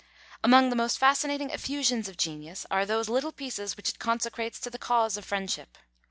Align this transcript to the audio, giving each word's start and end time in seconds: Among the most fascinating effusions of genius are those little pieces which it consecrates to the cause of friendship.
Among 0.43 0.71
the 0.71 0.75
most 0.75 0.97
fascinating 0.97 1.51
effusions 1.51 2.09
of 2.09 2.17
genius 2.17 2.65
are 2.71 2.87
those 2.87 3.07
little 3.07 3.31
pieces 3.31 3.77
which 3.77 3.89
it 3.89 3.99
consecrates 3.99 4.59
to 4.61 4.71
the 4.71 4.79
cause 4.79 5.15
of 5.15 5.25
friendship. 5.25 5.77